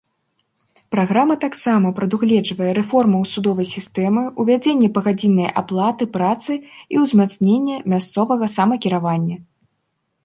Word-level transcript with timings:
Праграма 0.93 1.35
таксама 1.43 1.91
прадугледжвае 1.99 2.69
рэформаў 2.79 3.21
судовай 3.33 3.67
сістэмы, 3.75 4.23
увядзенне 4.45 4.89
пагадзіннай 4.97 5.49
аплаты 5.65 6.11
працы 6.19 6.53
і 6.97 7.05
ўзмацненне 7.05 7.75
мясцовага 7.95 8.45
самакіравання. 8.59 9.35